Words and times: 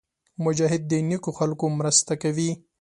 مجاهد 0.43 0.81
د 0.91 0.93
نېکو 1.09 1.31
خلکو 1.39 1.65
مرسته 1.79 2.13
کوي. 2.23 2.49